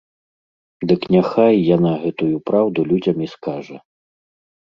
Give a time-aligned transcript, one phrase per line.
[0.91, 3.77] Дык няхай яна гэтую праўду людзям і скажа!